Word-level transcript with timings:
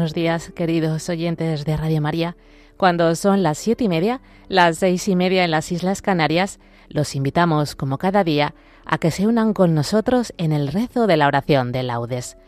buenos 0.00 0.14
días, 0.14 0.50
queridos 0.54 1.10
oyentes 1.10 1.66
de 1.66 1.76
Radio 1.76 2.00
María. 2.00 2.34
Cuando 2.78 3.14
son 3.14 3.42
las 3.42 3.58
siete 3.58 3.84
y 3.84 3.88
media, 3.90 4.22
las 4.48 4.78
seis 4.78 5.06
y 5.08 5.14
media 5.14 5.44
en 5.44 5.50
las 5.50 5.70
Islas 5.72 6.00
Canarias, 6.00 6.58
los 6.88 7.14
invitamos, 7.14 7.76
como 7.76 7.98
cada 7.98 8.24
día, 8.24 8.54
a 8.86 8.96
que 8.96 9.10
se 9.10 9.26
unan 9.26 9.52
con 9.52 9.74
nosotros 9.74 10.32
en 10.38 10.52
el 10.52 10.68
rezo 10.68 11.06
de 11.06 11.18
la 11.18 11.26
oración 11.26 11.70
de 11.70 11.82
laudes. 11.82 12.38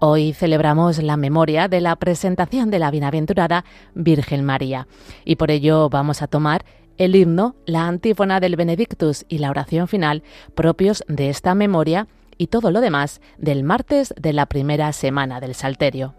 Hoy 0.00 0.34
celebramos 0.34 1.02
la 1.02 1.16
memoria 1.16 1.66
de 1.66 1.80
la 1.80 1.96
presentación 1.96 2.70
de 2.70 2.78
la 2.78 2.90
bienaventurada 2.90 3.64
Virgen 3.94 4.44
María 4.44 4.86
y 5.24 5.36
por 5.36 5.50
ello 5.50 5.88
vamos 5.88 6.20
a 6.20 6.26
tomar 6.26 6.66
el 6.98 7.16
himno, 7.16 7.56
la 7.64 7.88
antífona 7.88 8.38
del 8.38 8.56
Benedictus 8.56 9.24
y 9.30 9.38
la 9.38 9.48
oración 9.48 9.88
final 9.88 10.22
propios 10.54 11.02
de 11.08 11.30
esta 11.30 11.54
memoria 11.54 12.06
y 12.36 12.48
todo 12.48 12.70
lo 12.70 12.82
demás 12.82 13.22
del 13.38 13.64
martes 13.64 14.12
de 14.20 14.34
la 14.34 14.44
primera 14.44 14.92
semana 14.92 15.40
del 15.40 15.54
Salterio. 15.54 16.14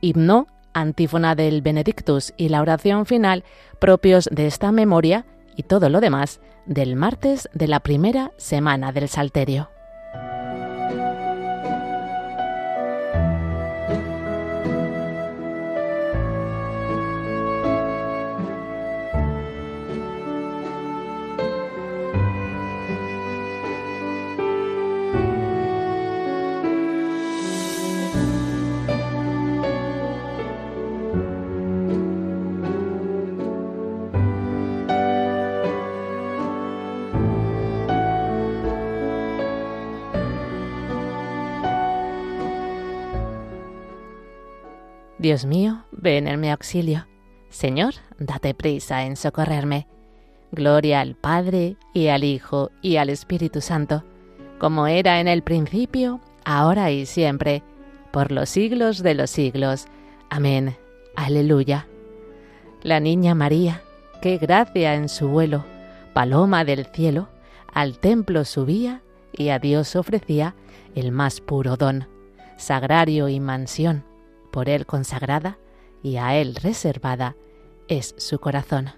Himno, 0.00 0.46
antífona 0.72 1.34
del 1.34 1.62
Benedictus 1.62 2.32
y 2.36 2.48
la 2.48 2.60
oración 2.60 3.06
final 3.06 3.44
propios 3.78 4.28
de 4.30 4.46
esta 4.46 4.72
memoria 4.72 5.26
y 5.56 5.64
todo 5.64 5.88
lo 5.88 6.00
demás 6.00 6.40
del 6.66 6.96
martes 6.96 7.48
de 7.52 7.68
la 7.68 7.80
primera 7.80 8.32
semana 8.36 8.92
del 8.92 9.08
Salterio. 9.08 9.70
Dios 45.18 45.44
mío, 45.44 45.84
ven 45.90 46.28
en 46.28 46.38
mi 46.38 46.48
auxilio. 46.48 47.08
Señor, 47.48 47.94
date 48.20 48.54
prisa 48.54 49.04
en 49.04 49.16
socorrerme. 49.16 49.88
Gloria 50.52 51.00
al 51.00 51.16
Padre, 51.16 51.76
y 51.92 52.06
al 52.06 52.22
Hijo, 52.22 52.70
y 52.82 52.96
al 52.96 53.10
Espíritu 53.10 53.60
Santo, 53.60 54.04
como 54.58 54.86
era 54.86 55.18
en 55.20 55.26
el 55.26 55.42
principio, 55.42 56.20
ahora 56.44 56.92
y 56.92 57.04
siempre, 57.04 57.64
por 58.12 58.30
los 58.30 58.48
siglos 58.48 59.02
de 59.02 59.14
los 59.14 59.30
siglos. 59.30 59.86
Amén. 60.30 60.76
Aleluya. 61.16 61.88
La 62.82 63.00
niña 63.00 63.34
María, 63.34 63.82
qué 64.22 64.38
gracia 64.38 64.94
en 64.94 65.08
su 65.08 65.26
vuelo, 65.26 65.64
paloma 66.12 66.64
del 66.64 66.86
cielo, 66.86 67.28
al 67.74 67.98
templo 67.98 68.44
subía 68.44 69.02
y 69.32 69.48
a 69.48 69.58
Dios 69.58 69.96
ofrecía 69.96 70.54
el 70.94 71.10
más 71.10 71.40
puro 71.40 71.76
don, 71.76 72.06
sagrario 72.56 73.28
y 73.28 73.40
mansión 73.40 74.07
por 74.58 74.68
él 74.68 74.86
consagrada 74.86 75.56
y 76.02 76.16
a 76.16 76.34
él 76.34 76.56
reservada 76.56 77.36
es 77.86 78.16
su 78.18 78.40
corazón. 78.40 78.90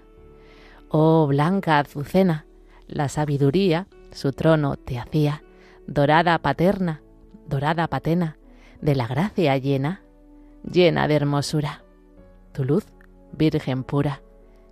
Oh 0.89 1.27
blanca 1.27 1.77
azucena, 1.77 2.47
la 2.87 3.09
sabiduría 3.09 3.85
su 4.11 4.33
trono 4.33 4.75
te 4.75 4.97
hacía, 4.97 5.43
dorada 5.85 6.39
paterna, 6.39 7.03
dorada 7.47 7.87
patena, 7.89 8.39
de 8.81 8.95
la 8.95 9.05
gracia 9.05 9.55
llena, 9.57 10.01
llena 10.63 11.07
de 11.07 11.13
hermosura. 11.13 11.83
Tu 12.53 12.63
luz, 12.63 12.87
virgen 13.31 13.83
pura, 13.83 14.23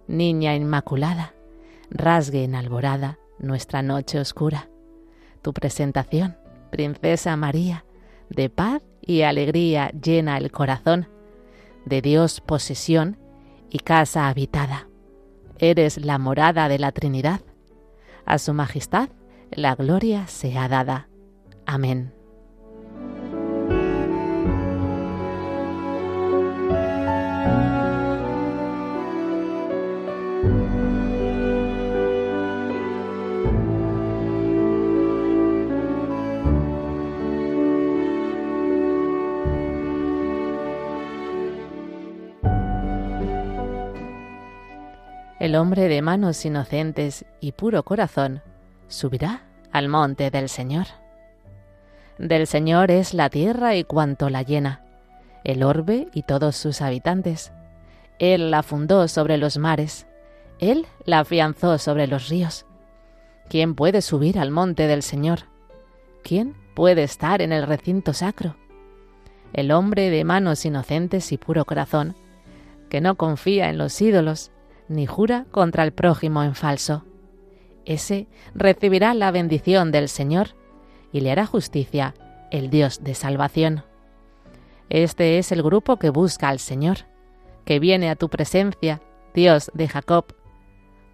niña 0.08 0.56
inmaculada, 0.56 1.36
rasgue 1.92 2.44
en 2.46 2.56
alborada 2.56 3.20
nuestra 3.38 3.84
noche 3.84 4.20
oscura. 4.20 4.70
Tu 5.44 5.54
presentación, 5.54 6.36
princesa 6.72 7.36
María, 7.36 7.86
de 8.32 8.50
paz 8.50 8.82
y 9.10 9.24
alegría 9.24 9.90
llena 9.90 10.38
el 10.38 10.52
corazón, 10.52 11.08
de 11.84 12.00
Dios 12.00 12.42
posesión 12.42 13.18
y 13.72 13.80
casa 13.80 14.28
habitada. 14.28 14.88
Eres 15.58 15.98
la 15.98 16.20
morada 16.20 16.70
de 16.70 16.78
la 16.78 16.92
Trinidad. 16.92 17.42
A 18.26 18.38
su 18.38 18.54
majestad 18.54 19.10
la 19.50 19.74
gloria 19.74 20.28
sea 20.28 20.68
dada. 20.68 21.10
Amén. 21.66 22.19
El 45.40 45.56
hombre 45.56 45.88
de 45.88 46.02
manos 46.02 46.44
inocentes 46.44 47.26
y 47.40 47.54
puro 47.54 47.84
corazón 47.84 48.42
subirá 48.90 49.44
al 49.72 49.88
monte 49.88 50.32
del 50.32 50.50
Señor. 50.50 50.88
Del 52.18 52.46
Señor 52.46 52.92
es 52.92 53.14
la 53.14 53.30
tierra 53.30 53.76
y 53.76 53.86
cuanto 53.86 54.30
la 54.30 54.42
llena, 54.44 54.84
el 55.46 55.64
orbe 55.64 56.10
y 56.14 56.24
todos 56.24 56.58
sus 56.58 56.82
habitantes. 56.82 57.54
Él 58.20 58.52
la 58.52 58.64
fundó 58.64 59.08
sobre 59.08 59.38
los 59.38 59.58
mares, 59.58 60.08
Él 60.60 60.86
la 61.06 61.20
afianzó 61.20 61.78
sobre 61.78 62.08
los 62.08 62.28
ríos. 62.28 62.66
¿Quién 63.48 63.76
puede 63.76 64.02
subir 64.02 64.40
al 64.40 64.52
monte 64.52 64.88
del 64.88 65.04
Señor? 65.04 65.44
¿Quién 66.22 66.54
puede 66.76 67.04
estar 67.04 67.42
en 67.42 67.54
el 67.54 67.66
recinto 67.66 68.14
sacro? 68.14 68.58
El 69.54 69.72
hombre 69.72 70.10
de 70.10 70.26
manos 70.26 70.66
inocentes 70.66 71.32
y 71.32 71.38
puro 71.38 71.64
corazón, 71.64 72.16
que 72.90 73.00
no 73.00 73.16
confía 73.16 73.70
en 73.70 73.78
los 73.78 74.00
ídolos, 74.02 74.52
ni 74.90 75.06
jura 75.06 75.46
contra 75.52 75.84
el 75.84 75.94
prójimo 75.94 76.44
en 76.44 76.56
falso. 76.56 77.06
Ese 77.86 78.28
recibirá 78.54 79.14
la 79.14 79.32
bendición 79.32 79.92
del 79.92 80.10
Señor 80.10 80.56
y 81.12 81.22
le 81.22 81.32
hará 81.32 81.46
justicia 81.46 82.14
el 82.52 82.70
Dios 82.70 83.04
de 83.04 83.16
salvación. 83.16 83.84
Este 84.90 85.38
es 85.38 85.52
el 85.52 85.64
grupo 85.64 85.98
que 85.98 86.10
busca 86.10 86.50
al 86.50 86.60
Señor, 86.60 87.00
que 87.66 87.80
viene 87.80 88.10
a 88.10 88.16
tu 88.16 88.30
presencia, 88.30 89.02
Dios 89.34 89.72
de 89.74 89.88
Jacob. 89.88 90.36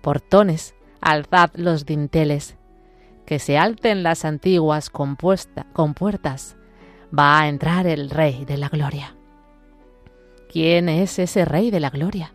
Portones, 0.01 0.75
alzad 1.01 1.51
los 1.55 1.85
dinteles, 1.85 2.57
que 3.25 3.39
se 3.39 3.57
alten 3.57 4.03
las 4.03 4.23
antiguas 4.23 4.89
compuertas. 4.89 6.57
Va 7.17 7.41
a 7.41 7.47
entrar 7.49 7.87
el 7.87 8.09
Rey 8.09 8.45
de 8.45 8.57
la 8.57 8.69
Gloria. 8.69 9.15
¿Quién 10.51 10.89
es 10.89 11.19
ese 11.19 11.43
Rey 11.43 11.71
de 11.71 11.79
la 11.79 11.89
Gloria? 11.89 12.34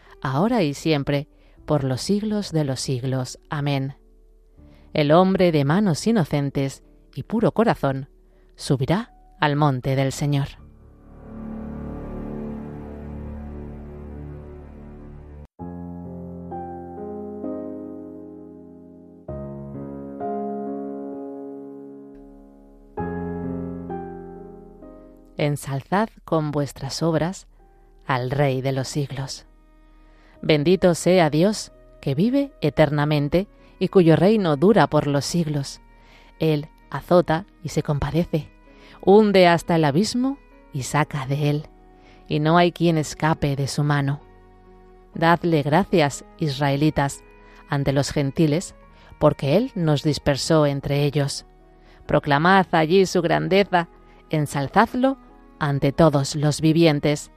ahora 0.21 0.63
y 0.63 0.73
siempre, 0.73 1.27
por 1.65 1.83
los 1.83 2.01
siglos 2.01 2.51
de 2.51 2.63
los 2.63 2.79
siglos. 2.79 3.39
Amén. 3.49 3.95
El 4.93 5.11
hombre 5.11 5.51
de 5.51 5.63
manos 5.63 6.05
inocentes 6.05 6.83
y 7.15 7.23
puro 7.23 7.51
corazón 7.53 8.09
subirá 8.55 9.13
al 9.39 9.55
monte 9.55 9.95
del 9.95 10.11
Señor. 10.11 10.47
Ensalzad 25.37 26.09
con 26.23 26.51
vuestras 26.51 27.01
obras 27.01 27.47
al 28.05 28.29
Rey 28.29 28.61
de 28.61 28.73
los 28.73 28.87
siglos. 28.87 29.47
Bendito 30.41 30.95
sea 30.95 31.29
Dios, 31.29 31.71
que 32.01 32.15
vive 32.15 32.51
eternamente 32.61 33.47
y 33.79 33.89
cuyo 33.89 34.15
reino 34.15 34.57
dura 34.57 34.87
por 34.87 35.07
los 35.07 35.25
siglos. 35.25 35.81
Él 36.39 36.67
azota 36.89 37.45
y 37.63 37.69
se 37.69 37.83
compadece, 37.83 38.51
hunde 39.01 39.47
hasta 39.47 39.75
el 39.75 39.85
abismo 39.85 40.37
y 40.73 40.83
saca 40.83 41.25
de 41.27 41.49
él, 41.49 41.67
y 42.27 42.39
no 42.39 42.57
hay 42.57 42.71
quien 42.71 42.97
escape 42.97 43.55
de 43.55 43.67
su 43.67 43.83
mano. 43.83 44.21
Dadle 45.13 45.61
gracias, 45.61 46.25
israelitas, 46.37 47.23
ante 47.69 47.93
los 47.93 48.11
gentiles, 48.11 48.75
porque 49.19 49.55
Él 49.55 49.71
nos 49.75 50.03
dispersó 50.03 50.65
entre 50.65 51.03
ellos. 51.05 51.45
Proclamad 52.05 52.65
allí 52.71 53.05
su 53.05 53.21
grandeza, 53.21 53.87
ensalzadlo 54.29 55.17
ante 55.59 55.91
todos 55.91 56.35
los 56.35 56.59
vivientes, 56.59 57.31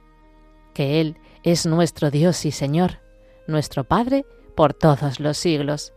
que 0.73 0.99
Él 0.99 1.17
es 1.45 1.67
nuestro 1.67 2.09
Dios 2.09 2.43
y 2.45 2.51
Señor, 2.51 3.01
nuestro 3.45 3.83
Padre 3.83 4.25
por 4.55 4.73
todos 4.73 5.19
los 5.19 5.37
siglos. 5.37 5.93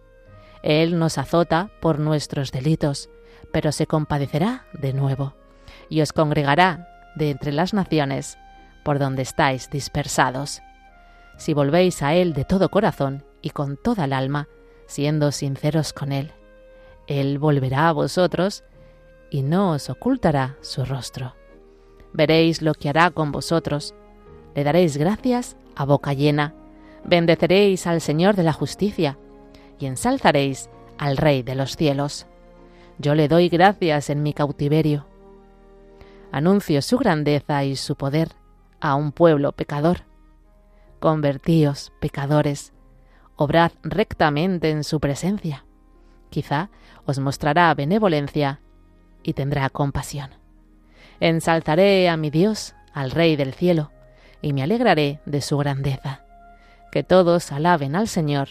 Él 0.62 0.98
nos 0.98 1.16
azota 1.16 1.70
por 1.80 1.98
nuestros 1.98 2.52
delitos, 2.52 3.08
pero 3.50 3.72
se 3.72 3.86
compadecerá 3.86 4.66
de 4.74 4.92
nuevo, 4.92 5.34
y 5.88 6.02
os 6.02 6.12
congregará 6.12 6.86
de 7.16 7.30
entre 7.30 7.52
las 7.52 7.72
naciones 7.72 8.36
por 8.84 8.98
donde 8.98 9.22
estáis 9.22 9.70
dispersados. 9.70 10.60
Si 11.38 11.54
volvéis 11.54 12.02
a 12.02 12.12
Él 12.12 12.34
de 12.34 12.44
todo 12.44 12.68
corazón 12.68 13.24
y 13.40 13.48
con 13.50 13.78
toda 13.78 14.04
el 14.04 14.12
alma, 14.12 14.48
siendo 14.86 15.32
sinceros 15.32 15.94
con 15.94 16.12
Él, 16.12 16.30
Él 17.06 17.38
volverá 17.38 17.88
a 17.88 17.92
vosotros 17.92 18.64
y 19.30 19.42
no 19.42 19.70
os 19.70 19.88
ocultará 19.88 20.58
su 20.60 20.84
rostro. 20.84 21.34
Veréis 22.12 22.60
lo 22.60 22.74
que 22.74 22.90
hará 22.90 23.10
con 23.10 23.32
vosotros, 23.32 23.94
le 24.58 24.64
daréis 24.64 24.96
gracias 24.96 25.56
a 25.76 25.84
boca 25.84 26.14
llena, 26.14 26.52
bendeceréis 27.04 27.86
al 27.86 28.00
Señor 28.00 28.34
de 28.34 28.42
la 28.42 28.52
justicia 28.52 29.16
y 29.78 29.86
ensalzaréis 29.86 30.68
al 30.98 31.16
Rey 31.16 31.44
de 31.44 31.54
los 31.54 31.76
cielos. 31.76 32.26
Yo 32.98 33.14
le 33.14 33.28
doy 33.28 33.50
gracias 33.50 34.10
en 34.10 34.24
mi 34.24 34.32
cautiverio. 34.32 35.06
Anuncio 36.32 36.82
su 36.82 36.98
grandeza 36.98 37.62
y 37.62 37.76
su 37.76 37.94
poder 37.94 38.32
a 38.80 38.96
un 38.96 39.12
pueblo 39.12 39.52
pecador. 39.52 39.98
Convertíos, 40.98 41.92
pecadores, 42.00 42.72
obrad 43.36 43.70
rectamente 43.84 44.70
en 44.70 44.82
su 44.82 44.98
presencia. 44.98 45.66
Quizá 46.30 46.68
os 47.06 47.20
mostrará 47.20 47.72
benevolencia 47.74 48.60
y 49.22 49.34
tendrá 49.34 49.70
compasión. 49.70 50.30
Ensalzaré 51.20 52.08
a 52.08 52.16
mi 52.16 52.30
Dios, 52.30 52.74
al 52.92 53.12
Rey 53.12 53.36
del 53.36 53.54
cielo, 53.54 53.92
y 54.42 54.52
me 54.52 54.62
alegraré 54.62 55.20
de 55.26 55.40
su 55.40 55.58
grandeza. 55.58 56.22
Que 56.92 57.02
todos 57.02 57.52
alaben 57.52 57.96
al 57.96 58.08
Señor 58.08 58.48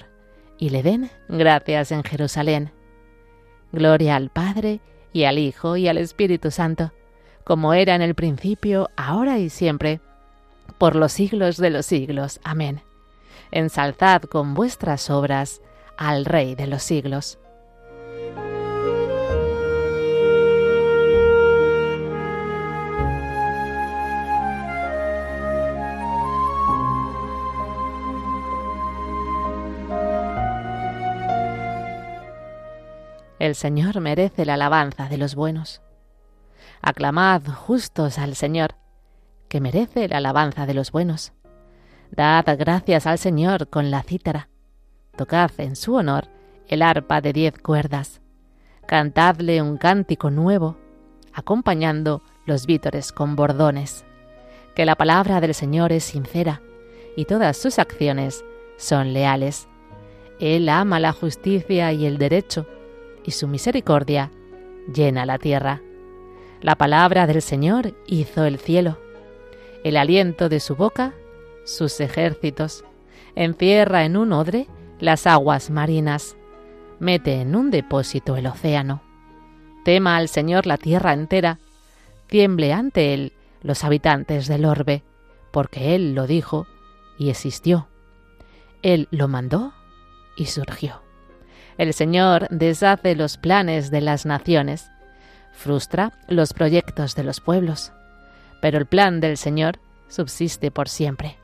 y 0.58 0.70
le 0.70 0.84
den 0.84 1.10
gracias 1.28 1.92
en 1.92 2.04
Jerusalén. 2.04 2.72
Gloria 3.72 4.16
al 4.16 4.30
Padre, 4.30 4.80
y 5.14 5.24
al 5.24 5.40
Hijo, 5.40 5.78
y 5.78 5.88
al 5.88 5.98
Espíritu 5.98 6.52
Santo, 6.52 6.92
como 7.44 7.74
era 7.74 7.96
en 7.96 8.02
el 8.02 8.14
principio, 8.14 8.90
ahora 8.96 9.40
y 9.40 9.50
siempre, 9.50 10.00
por 10.78 10.96
los 10.96 11.12
siglos 11.12 11.58
de 11.58 11.70
los 11.70 11.86
siglos. 11.86 12.40
Amén. 12.44 12.82
Ensalzad 13.52 14.24
con 14.24 14.54
vuestras 14.54 15.10
obras 15.10 15.62
al 15.98 16.26
Rey 16.26 16.56
de 16.56 16.68
los 16.68 16.84
siglos. 16.84 17.40
El 33.48 33.56
Señor 33.56 34.02
merece 34.02 34.44
la 34.44 34.56
alabanza 34.56 35.08
de 35.08 35.18
los 35.18 35.34
buenos. 35.34 35.82
Aclamad 36.82 37.44
justos 37.46 38.20
al 38.20 38.36
Señor, 38.36 38.76
que 39.48 39.62
merece 39.62 40.10
la 40.10 40.18
alabanza 40.18 40.66
de 40.66 40.74
los 40.74 40.92
buenos. 40.92 41.32
Dad 42.12 42.44
gracias 42.60 43.08
al 43.08 43.18
Señor 43.18 43.70
con 43.70 43.90
la 43.90 44.04
cítara. 44.04 44.50
Tocad 45.16 45.52
en 45.60 45.78
su 45.78 45.96
honor 45.96 46.28
el 46.68 46.82
arpa 46.82 47.22
de 47.22 47.32
diez 47.32 47.58
cuerdas. 47.58 48.20
Cantadle 48.86 49.62
un 49.62 49.78
cántico 49.78 50.30
nuevo, 50.30 50.78
acompañando 51.32 52.24
los 52.46 52.66
vítores 52.66 53.14
con 53.14 53.38
bordones. 53.38 54.04
Que 54.76 54.86
la 54.86 54.98
palabra 54.98 55.40
del 55.40 55.54
Señor 55.54 55.94
es 55.94 56.04
sincera 56.04 56.62
y 57.16 57.24
todas 57.24 57.56
sus 57.56 57.80
acciones 57.80 58.44
son 58.76 59.14
leales. 59.14 59.70
Él 60.42 60.68
ama 60.68 61.00
la 61.00 61.14
justicia 61.14 61.94
y 61.94 62.06
el 62.06 62.18
derecho, 62.18 62.68
y 63.28 63.32
su 63.32 63.48
misericordia 63.48 64.32
llena 64.92 65.28
la 65.28 65.38
tierra. 65.38 65.84
La 66.62 66.76
palabra 66.76 67.28
del 67.28 67.44
Señor 67.44 67.94
hizo 68.08 68.44
el 68.44 68.58
cielo 68.58 68.98
el 69.88 69.96
aliento 69.96 70.50
de 70.50 70.60
su 70.60 70.76
boca, 70.76 71.14
sus 71.64 72.00
ejércitos, 72.02 72.84
encierra 73.36 74.04
en 74.04 74.18
un 74.18 74.34
odre 74.34 74.68
las 75.00 75.28
aguas 75.28 75.70
marinas, 75.70 76.36
mete 77.00 77.42
en 77.42 77.56
un 77.56 77.72
depósito 77.72 78.36
el 78.36 78.48
océano. 78.48 79.02
Tema 79.86 80.18
al 80.18 80.28
Señor 80.28 80.66
la 80.66 80.78
tierra 80.78 81.14
entera, 81.14 81.60
tiemble 82.28 82.74
ante 82.74 83.14
Él 83.14 83.34
los 83.62 83.86
habitantes 83.86 84.48
del 84.48 84.66
orbe, 84.66 85.04
porque 85.52 85.96
Él 85.96 86.14
lo 86.14 86.28
dijo 86.28 86.68
y 87.18 87.30
existió. 87.30 87.88
Él 88.82 89.08
lo 89.12 89.28
mandó 89.28 89.74
y 90.36 90.48
surgió. 90.48 91.07
El 91.78 91.94
Señor 91.94 92.48
deshace 92.50 93.16
los 93.16 93.38
planes 93.38 93.92
de 93.92 94.02
las 94.02 94.26
naciones, 94.26 94.90
frustra 95.54 96.14
los 96.28 96.54
proyectos 96.54 97.16
de 97.16 97.24
los 97.24 97.40
pueblos 97.40 97.92
pero 98.62 98.78
el 98.78 98.86
plan 98.86 99.20
del 99.20 99.38
Señor 99.38 99.80
subsiste 100.08 100.72
por 100.72 100.90
siempre. 100.90 101.38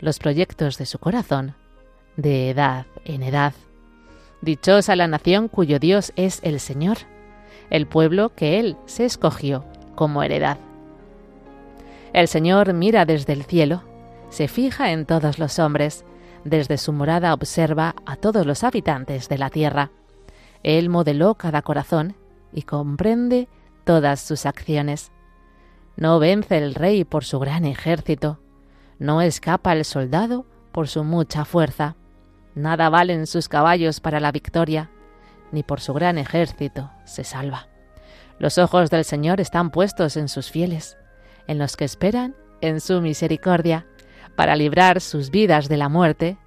Los 0.00 0.18
proyectos 0.18 0.78
de 0.78 0.86
su 0.86 0.98
corazón, 0.98 1.54
de 2.16 2.50
edad 2.50 2.86
en 3.04 3.22
edad. 3.22 3.52
Dichosa 4.40 4.96
la 4.96 5.08
nación 5.08 5.48
cuyo 5.48 5.78
Dios 5.78 6.12
es 6.16 6.40
el 6.42 6.60
Señor, 6.60 6.98
el 7.70 7.86
pueblo 7.86 8.34
que 8.34 8.60
Él 8.60 8.76
se 8.86 9.04
escogió 9.04 9.64
como 9.94 10.22
heredad. 10.22 10.58
El 12.12 12.28
Señor 12.28 12.72
mira 12.72 13.04
desde 13.04 13.32
el 13.32 13.44
cielo, 13.44 13.82
se 14.30 14.48
fija 14.48 14.92
en 14.92 15.06
todos 15.06 15.38
los 15.38 15.58
hombres, 15.58 16.04
desde 16.44 16.78
su 16.78 16.92
morada 16.92 17.34
observa 17.34 17.94
a 18.06 18.16
todos 18.16 18.46
los 18.46 18.64
habitantes 18.64 19.28
de 19.28 19.38
la 19.38 19.50
tierra. 19.50 19.90
Él 20.62 20.88
modeló 20.88 21.34
cada 21.34 21.62
corazón 21.62 22.16
y 22.52 22.62
comprende 22.62 23.48
todas 23.84 24.20
sus 24.20 24.46
acciones. 24.46 25.12
No 25.96 26.18
vence 26.18 26.58
el 26.58 26.74
rey 26.74 27.04
por 27.04 27.24
su 27.24 27.38
gran 27.38 27.64
ejército, 27.64 28.40
no 28.98 29.20
escapa 29.20 29.72
el 29.72 29.84
soldado 29.84 30.46
por 30.72 30.88
su 30.88 31.04
mucha 31.04 31.44
fuerza, 31.44 31.96
nada 32.54 32.88
valen 32.88 33.26
sus 33.26 33.48
caballos 33.48 34.00
para 34.00 34.20
la 34.20 34.32
victoria, 34.32 34.90
ni 35.52 35.62
por 35.62 35.80
su 35.80 35.94
gran 35.94 36.18
ejército 36.18 36.90
se 37.04 37.24
salva. 37.24 37.68
Los 38.38 38.58
ojos 38.58 38.90
del 38.90 39.04
Señor 39.04 39.40
están 39.40 39.70
puestos 39.70 40.16
en 40.16 40.28
sus 40.28 40.50
fieles, 40.50 40.96
en 41.46 41.58
los 41.58 41.76
que 41.76 41.84
esperan 41.84 42.36
en 42.60 42.80
su 42.80 43.00
misericordia, 43.00 43.86
para 44.38 44.54
librar 44.54 45.00
sus 45.00 45.32
vidas 45.32 45.68
de 45.68 45.76
la 45.76 45.88
muerte 45.88 46.38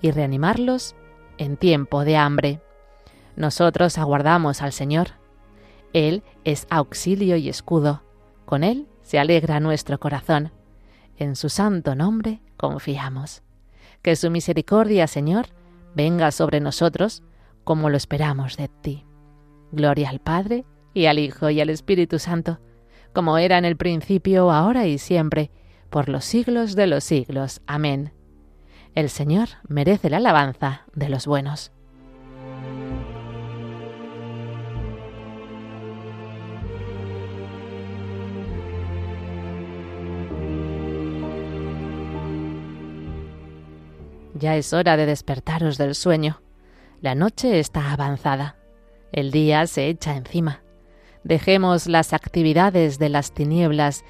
y 0.00 0.12
reanimarlos 0.12 0.96
en 1.36 1.58
tiempo 1.58 2.06
de 2.06 2.16
hambre. 2.16 2.62
Nosotros 3.36 3.98
aguardamos 3.98 4.62
al 4.62 4.72
Señor. 4.72 5.08
Él 5.92 6.22
es 6.44 6.66
auxilio 6.70 7.36
y 7.36 7.50
escudo 7.50 8.02
con 8.46 8.64
Él 8.64 8.88
se 9.02 9.18
alegra 9.18 9.60
nuestro 9.60 10.00
corazón. 10.00 10.52
En 11.18 11.36
su 11.36 11.50
santo 11.50 11.94
nombre 11.94 12.40
confiamos. 12.56 13.42
Que 14.00 14.16
su 14.16 14.30
misericordia, 14.30 15.06
Señor, 15.06 15.48
venga 15.94 16.30
sobre 16.30 16.60
nosotros 16.60 17.22
como 17.62 17.90
lo 17.90 17.98
esperamos 17.98 18.56
de 18.56 18.68
ti. 18.68 19.04
Gloria 19.70 20.08
al 20.08 20.20
Padre, 20.20 20.64
y 20.94 21.04
al 21.04 21.18
Hijo, 21.18 21.50
y 21.50 21.60
al 21.60 21.68
Espíritu 21.68 22.18
Santo, 22.18 22.58
como 23.12 23.36
era 23.36 23.58
en 23.58 23.66
el 23.66 23.76
principio, 23.76 24.50
ahora 24.50 24.86
y 24.86 24.96
siempre, 24.96 25.50
por 25.90 26.08
los 26.08 26.24
siglos 26.24 26.74
de 26.74 26.86
los 26.86 27.04
siglos. 27.04 27.60
Amén. 27.66 28.12
El 28.94 29.10
Señor 29.10 29.48
merece 29.68 30.10
la 30.10 30.18
alabanza 30.18 30.82
de 30.94 31.08
los 31.08 31.26
buenos. 31.26 31.72
Ya 44.34 44.56
es 44.56 44.72
hora 44.72 44.96
de 44.96 45.06
despertaros 45.06 45.78
del 45.78 45.96
sueño. 45.96 46.40
La 47.00 47.16
noche 47.16 47.58
está 47.58 47.92
avanzada. 47.92 48.56
El 49.10 49.32
día 49.32 49.66
se 49.66 49.88
echa 49.88 50.16
encima. 50.16 50.62
Dejemos 51.24 51.88
las 51.88 52.12
actividades 52.12 53.00
de 53.00 53.08
las 53.08 53.32
tinieblas 53.32 54.04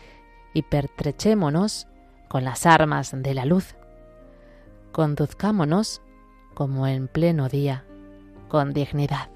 y 0.58 0.62
pertrechémonos 0.62 1.86
con 2.28 2.42
las 2.42 2.66
armas 2.66 3.12
de 3.14 3.32
la 3.32 3.44
luz. 3.44 3.76
Conduzcámonos 4.90 6.02
como 6.54 6.88
en 6.88 7.06
pleno 7.06 7.48
día, 7.48 7.84
con 8.48 8.72
dignidad. 8.72 9.30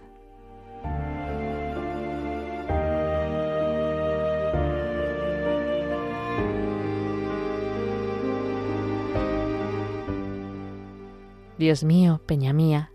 Dios 11.56 11.84
mío, 11.84 12.20
peña 12.26 12.52
mía, 12.52 12.90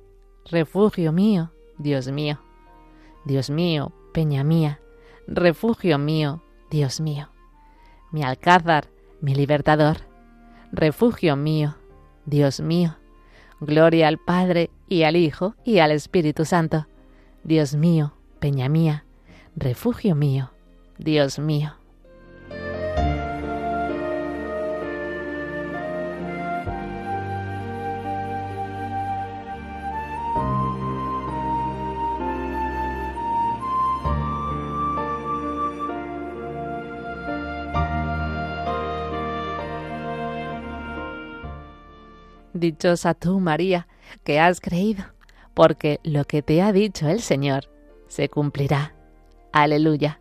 refugio 0.52 1.14
mío, 1.14 1.54
Dios 1.78 2.12
mío. 2.12 2.42
Dios 3.24 3.50
mío, 3.50 3.94
peña 4.14 4.44
mía, 4.44 4.82
refugio 5.28 5.98
mío, 5.98 6.44
Dios 6.70 7.00
mío. 7.00 7.30
Mi 8.12 8.24
alcázar, 8.24 8.90
mi 9.22 9.36
libertador, 9.36 9.98
refugio 10.72 11.36
mío, 11.36 11.76
Dios 12.26 12.60
mío. 12.60 12.98
Gloria 13.60 14.08
al 14.08 14.18
Padre 14.18 14.70
y 14.88 15.04
al 15.04 15.16
Hijo 15.16 15.56
y 15.64 15.80
al 15.80 15.92
Espíritu 15.92 16.46
Santo. 16.46 16.88
Dios 17.44 17.76
mío, 17.76 18.14
peña 18.40 18.70
mía, 18.70 19.06
refugio 19.56 20.16
mío, 20.16 20.52
Dios 20.98 21.40
mío. 21.40 21.76
Dichosa 42.60 43.14
tú, 43.14 43.40
María, 43.40 43.88
que 44.24 44.40
has 44.40 44.62
creído, 44.62 45.06
porque 45.54 46.00
lo 46.04 46.26
que 46.26 46.42
te 46.42 46.62
ha 46.62 46.72
dicho 46.72 47.08
el 47.08 47.22
Señor 47.22 47.70
se 48.08 48.30
cumplirá. 48.30 48.94
Aleluya. 49.52 50.20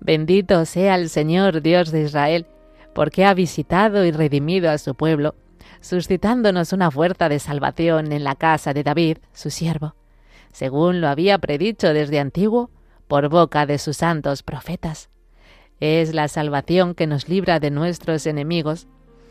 Bendito 0.00 0.64
sea 0.64 0.94
el 0.94 1.08
Señor 1.08 1.62
Dios 1.62 1.92
de 1.92 2.02
Israel, 2.02 2.46
porque 2.94 3.24
ha 3.24 3.34
visitado 3.34 4.04
y 4.04 4.10
redimido 4.10 4.70
a 4.70 4.78
su 4.78 4.94
pueblo, 4.94 5.34
suscitándonos 5.80 6.72
una 6.72 6.90
fuerza 6.90 7.28
de 7.28 7.38
salvación 7.38 8.12
en 8.12 8.24
la 8.24 8.34
casa 8.34 8.72
de 8.74 8.82
David, 8.82 9.18
su 9.32 9.50
siervo, 9.50 9.94
según 10.52 11.00
lo 11.00 11.08
había 11.08 11.38
predicho 11.38 11.92
desde 11.92 12.18
antiguo 12.18 12.70
por 13.08 13.28
boca 13.28 13.66
de 13.66 13.78
sus 13.78 13.98
santos 13.98 14.42
profetas. 14.42 15.10
Es 15.80 16.14
la 16.14 16.28
salvación 16.28 16.94
que 16.94 17.06
nos 17.06 17.28
libra 17.28 17.60
de 17.60 17.70
nuestros 17.70 18.26
enemigos 18.26 18.86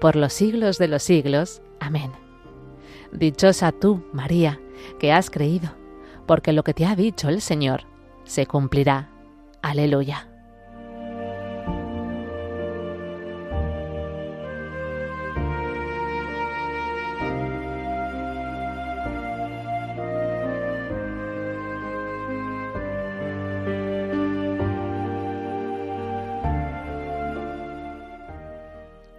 por 0.00 0.16
los 0.16 0.32
siglos 0.32 0.78
de 0.78 0.88
los 0.88 1.02
siglos. 1.02 1.62
Amén. 1.80 2.12
Dichosa 3.12 3.72
tú, 3.72 4.04
María, 4.12 4.60
que 4.98 5.12
has 5.12 5.30
creído, 5.30 5.70
porque 6.26 6.52
lo 6.52 6.64
que 6.64 6.74
te 6.74 6.86
ha 6.86 6.96
dicho 6.96 7.28
el 7.28 7.40
Señor 7.40 7.82
se 8.24 8.46
cumplirá. 8.46 9.10
Aleluya. 9.62 10.28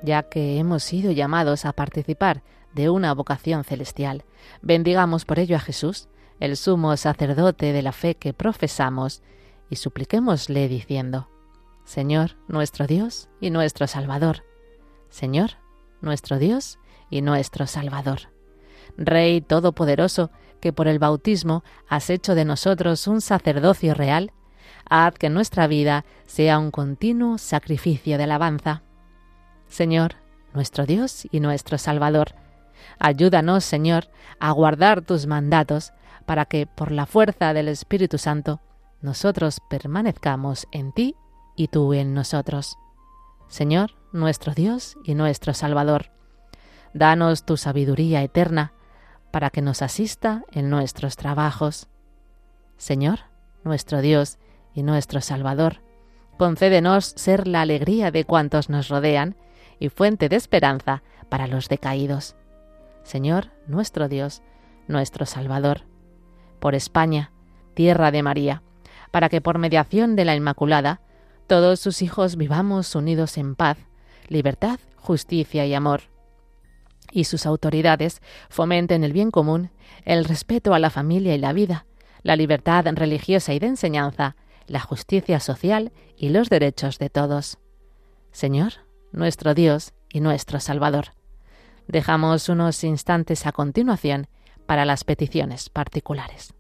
Ya 0.07 0.23
que 0.23 0.57
hemos 0.57 0.83
sido 0.83 1.11
llamados 1.11 1.65
a 1.65 1.73
participar 1.73 2.41
de 2.73 2.89
una 2.89 3.13
vocación 3.13 3.63
celestial. 3.65 4.23
Bendigamos 4.61 5.25
por 5.25 5.37
ello 5.37 5.57
a 5.57 5.59
Jesús, 5.59 6.07
el 6.39 6.55
sumo 6.55 6.95
sacerdote 6.95 7.73
de 7.73 7.81
la 7.81 7.91
fe 7.91 8.15
que 8.15 8.33
profesamos, 8.33 9.21
y 9.69 9.75
supliquémosle 9.75 10.69
diciendo, 10.69 11.27
Señor 11.83 12.37
nuestro 12.47 12.87
Dios 12.87 13.27
y 13.41 13.49
nuestro 13.49 13.85
Salvador, 13.85 14.45
Señor 15.09 15.51
nuestro 15.99 16.39
Dios 16.39 16.79
y 17.09 17.21
nuestro 17.21 17.67
Salvador. 17.67 18.31
Rey 18.97 19.41
Todopoderoso, 19.41 20.31
que 20.61 20.71
por 20.71 20.87
el 20.87 20.99
bautismo 20.99 21.65
has 21.89 22.09
hecho 22.09 22.33
de 22.33 22.45
nosotros 22.45 23.07
un 23.07 23.19
sacerdocio 23.19 23.93
real, 23.93 24.31
haz 24.89 25.15
que 25.15 25.29
nuestra 25.29 25.67
vida 25.67 26.05
sea 26.27 26.59
un 26.59 26.71
continuo 26.71 27.37
sacrificio 27.37 28.17
de 28.17 28.23
alabanza 28.23 28.83
Señor, 29.67 30.15
nuestro 30.53 30.85
Dios 30.85 31.27
y 31.31 31.39
nuestro 31.39 31.77
Salvador. 31.77 32.35
Ayúdanos, 32.99 33.63
Señor, 33.63 34.09
a 34.39 34.51
guardar 34.51 35.01
tus 35.01 35.27
mandatos, 35.27 35.93
para 36.25 36.45
que, 36.45 36.67
por 36.67 36.91
la 36.91 37.05
fuerza 37.05 37.53
del 37.53 37.69
Espíritu 37.69 38.17
Santo, 38.17 38.59
nosotros 39.01 39.61
permanezcamos 39.69 40.67
en 40.71 40.91
ti 40.91 41.15
y 41.55 41.69
tú 41.69 41.93
en 41.93 42.13
nosotros. 42.13 42.77
Señor, 43.47 43.91
nuestro 44.11 44.53
Dios 44.53 44.97
y 45.05 45.15
nuestro 45.15 45.53
Salvador, 45.53 46.11
danos 46.93 47.45
tu 47.45 47.55
sabiduría 47.55 48.23
eterna, 48.23 48.73
para 49.31 49.49
que 49.49 49.61
nos 49.61 49.81
asista 49.81 50.43
en 50.51 50.69
nuestros 50.69 51.15
trabajos. 51.15 51.87
Señor, 52.77 53.19
nuestro 53.63 54.01
Dios 54.01 54.37
y 54.73 54.83
nuestro 54.83 55.21
Salvador, 55.21 55.81
concédenos 56.37 57.13
ser 57.15 57.47
la 57.47 57.61
alegría 57.61 58.11
de 58.11 58.25
cuantos 58.25 58.69
nos 58.69 58.89
rodean, 58.89 59.35
y 59.79 59.89
fuente 59.89 60.29
de 60.29 60.35
esperanza 60.35 61.03
para 61.29 61.47
los 61.47 61.69
decaídos. 61.69 62.35
Señor, 63.03 63.51
nuestro 63.67 64.07
Dios, 64.07 64.41
nuestro 64.87 65.25
Salvador, 65.25 65.83
por 66.59 66.75
España, 66.75 67.31
tierra 67.73 68.11
de 68.11 68.23
María, 68.23 68.63
para 69.11 69.29
que 69.29 69.41
por 69.41 69.57
mediación 69.57 70.15
de 70.15 70.25
la 70.25 70.35
Inmaculada 70.35 71.01
todos 71.47 71.79
sus 71.79 72.01
hijos 72.01 72.35
vivamos 72.35 72.93
unidos 72.95 73.37
en 73.37 73.55
paz, 73.55 73.77
libertad, 74.27 74.79
justicia 74.97 75.65
y 75.65 75.73
amor. 75.73 76.01
Y 77.11 77.23
sus 77.23 77.45
autoridades 77.45 78.21
fomenten 78.49 79.03
el 79.03 79.13
bien 79.13 79.31
común, 79.31 79.71
el 80.03 80.25
respeto 80.25 80.73
a 80.73 80.79
la 80.79 80.89
familia 80.89 81.33
y 81.35 81.37
la 81.37 81.53
vida, 81.53 81.85
la 82.23 82.35
libertad 82.35 82.85
religiosa 82.93 83.53
y 83.53 83.59
de 83.59 83.67
enseñanza, 83.67 84.35
la 84.67 84.81
justicia 84.81 85.39
social 85.39 85.93
y 86.17 86.29
los 86.29 86.49
derechos 86.49 86.99
de 86.99 87.09
todos. 87.09 87.59
Señor, 88.31 88.73
nuestro 89.11 89.53
Dios 89.53 89.93
y 90.09 90.19
nuestro 90.19 90.59
Salvador. 90.59 91.13
Dejamos 91.87 92.49
unos 92.49 92.83
instantes 92.83 93.45
a 93.45 93.51
continuación 93.51 94.27
para 94.65 94.85
las 94.85 95.03
peticiones 95.03 95.69
particulares. 95.69 96.53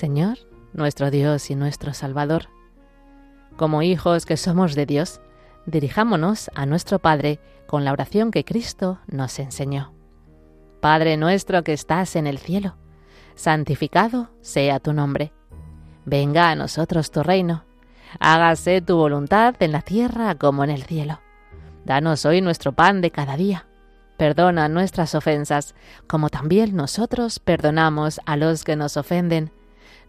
Señor, 0.00 0.38
nuestro 0.72 1.10
Dios 1.10 1.50
y 1.50 1.54
nuestro 1.54 1.94
Salvador. 1.94 2.48
Como 3.56 3.82
hijos 3.82 4.26
que 4.26 4.36
somos 4.36 4.74
de 4.74 4.86
Dios, 4.86 5.20
dirijámonos 5.66 6.50
a 6.54 6.66
nuestro 6.66 6.98
Padre 6.98 7.40
con 7.66 7.84
la 7.84 7.92
oración 7.92 8.30
que 8.30 8.44
Cristo 8.44 8.98
nos 9.06 9.38
enseñó. 9.38 9.92
Padre 10.80 11.16
nuestro 11.16 11.62
que 11.62 11.72
estás 11.72 12.16
en 12.16 12.26
el 12.26 12.38
cielo, 12.38 12.76
santificado 13.34 14.30
sea 14.40 14.80
tu 14.80 14.92
nombre. 14.92 15.32
Venga 16.06 16.50
a 16.50 16.54
nosotros 16.54 17.10
tu 17.10 17.22
reino. 17.22 17.64
Hágase 18.18 18.80
tu 18.80 18.96
voluntad 18.96 19.54
en 19.60 19.72
la 19.72 19.82
tierra 19.82 20.34
como 20.34 20.64
en 20.64 20.70
el 20.70 20.82
cielo. 20.82 21.20
Danos 21.84 22.24
hoy 22.24 22.40
nuestro 22.40 22.72
pan 22.72 23.00
de 23.00 23.10
cada 23.10 23.36
día. 23.36 23.66
Perdona 24.16 24.68
nuestras 24.68 25.14
ofensas, 25.14 25.74
como 26.06 26.28
también 26.28 26.76
nosotros 26.76 27.38
perdonamos 27.38 28.20
a 28.26 28.36
los 28.36 28.64
que 28.64 28.76
nos 28.76 28.96
ofenden. 28.96 29.52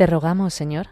Te 0.00 0.06
rogamos, 0.06 0.54
Señor, 0.54 0.86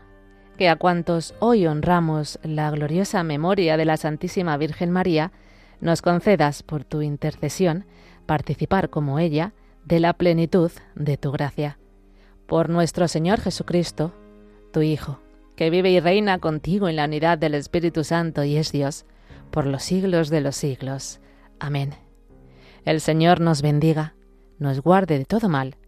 que 0.58 0.68
a 0.68 0.76
cuantos 0.76 1.34
hoy 1.38 1.66
honramos 1.66 2.38
la 2.42 2.70
gloriosa 2.70 3.22
memoria 3.22 3.78
de 3.78 3.86
la 3.86 3.96
Santísima 3.96 4.54
Virgen 4.58 4.90
María, 4.90 5.32
nos 5.80 6.02
concedas 6.02 6.62
por 6.62 6.84
tu 6.84 7.00
intercesión 7.00 7.86
participar 8.26 8.90
como 8.90 9.18
ella 9.18 9.54
de 9.86 10.00
la 10.00 10.12
plenitud 10.12 10.70
de 10.94 11.16
tu 11.16 11.32
gracia. 11.32 11.78
Por 12.46 12.68
nuestro 12.68 13.08
Señor 13.08 13.40
Jesucristo, 13.40 14.12
tu 14.74 14.82
Hijo, 14.82 15.20
que 15.56 15.70
vive 15.70 15.90
y 15.90 16.00
reina 16.00 16.38
contigo 16.38 16.86
en 16.86 16.96
la 16.96 17.06
unidad 17.06 17.38
del 17.38 17.54
Espíritu 17.54 18.04
Santo 18.04 18.44
y 18.44 18.58
es 18.58 18.72
Dios, 18.72 19.06
por 19.50 19.64
los 19.64 19.84
siglos 19.84 20.28
de 20.28 20.42
los 20.42 20.54
siglos. 20.54 21.22
Amén. 21.58 21.94
El 22.84 23.00
Señor 23.00 23.40
nos 23.40 23.62
bendiga, 23.62 24.16
nos 24.58 24.82
guarde 24.82 25.16
de 25.16 25.24
todo 25.24 25.48
mal 25.48 25.78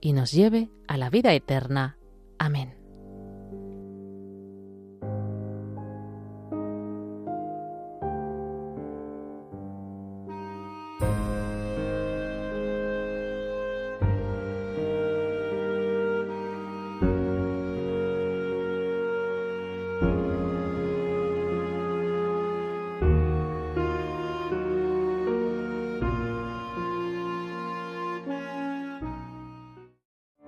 y 0.00 0.14
nos 0.14 0.32
lleve 0.32 0.70
a 0.88 0.96
la 0.96 1.10
vida 1.10 1.34
eterna. 1.34 1.98
Amén. 2.40 2.79